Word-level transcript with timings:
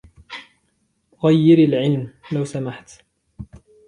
غيري 1.23 1.65
العلم، 1.65 2.13
لو 2.33 2.45
سمحت. 2.45 3.03